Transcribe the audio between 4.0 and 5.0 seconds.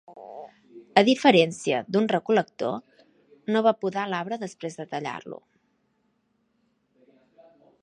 l'arbre després de